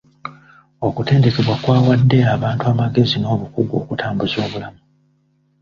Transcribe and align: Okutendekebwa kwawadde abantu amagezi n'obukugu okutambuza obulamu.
Okutendekebwa 0.87 1.55
kwawadde 1.63 2.17
abantu 2.35 2.63
amagezi 2.71 3.15
n'obukugu 3.19 3.73
okutambuza 3.81 4.35
obulamu. 4.45 4.81